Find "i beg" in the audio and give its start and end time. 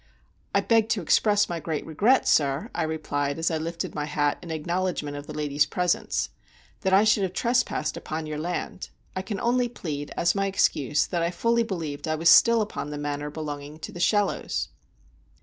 0.55-0.89